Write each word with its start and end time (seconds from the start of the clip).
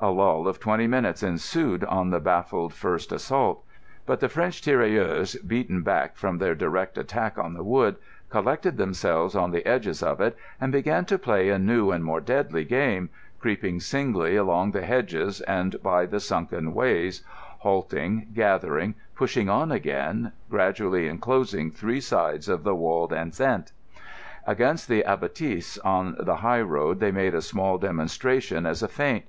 A 0.00 0.08
lull 0.10 0.48
of 0.48 0.58
twenty 0.60 0.86
minutes 0.86 1.22
ensued 1.22 1.84
on 1.84 2.08
the 2.08 2.20
baffled 2.20 2.72
first 2.72 3.12
assault. 3.12 3.66
But 4.06 4.20
the 4.20 4.28
French 4.30 4.62
tirailleurs, 4.62 5.34
beaten 5.46 5.82
back 5.82 6.16
from 6.16 6.38
their 6.38 6.54
direct 6.54 6.96
attack 6.96 7.36
on 7.36 7.52
the 7.52 7.62
wood, 7.62 7.96
collected 8.30 8.78
themselves 8.78 9.34
on 9.36 9.50
the 9.50 9.66
edges 9.68 10.02
of 10.02 10.22
it, 10.22 10.38
and 10.58 10.72
began 10.72 11.04
to 11.04 11.18
play 11.18 11.50
a 11.50 11.58
new 11.58 11.90
and 11.90 12.02
more 12.02 12.22
deadly 12.22 12.64
game, 12.64 13.10
creeping 13.38 13.78
singly 13.78 14.36
along 14.36 14.70
the 14.70 14.86
hedges 14.86 15.42
and 15.42 15.76
by 15.82 16.06
the 16.06 16.18
sunken 16.18 16.72
ways, 16.72 17.22
halting, 17.58 18.28
gathering, 18.32 18.94
pushing 19.14 19.50
on 19.50 19.70
again, 19.70 20.32
gradually 20.48 21.06
enclosing 21.08 21.70
three 21.70 22.00
sides 22.00 22.48
of 22.48 22.62
the 22.64 22.74
walled 22.74 23.12
enceinte. 23.12 23.72
Against 24.46 24.88
the 24.88 25.04
abattis 25.06 25.76
on 25.84 26.16
the 26.18 26.36
high 26.36 26.62
road 26.62 27.00
they 27.00 27.12
made 27.12 27.34
a 27.34 27.42
small 27.42 27.76
demonstration 27.76 28.64
as 28.64 28.82
a 28.82 28.88
feint. 28.88 29.26